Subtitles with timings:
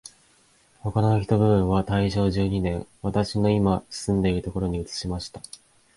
[0.81, 5.41] 他の一部分は大正十二年、私のいま住んでいるところに移しました